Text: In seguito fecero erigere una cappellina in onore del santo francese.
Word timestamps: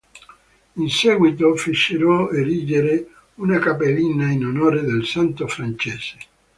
In 0.77 0.89
seguito 0.89 1.55
fecero 1.55 2.31
erigere 2.31 3.07
una 3.35 3.59
cappellina 3.59 4.31
in 4.31 4.43
onore 4.45 4.81
del 4.81 5.05
santo 5.05 5.45
francese. 5.47 6.17